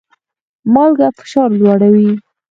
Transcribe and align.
مالګه 0.73 1.07
فشار 1.17 1.49
لوړوي 1.59 2.09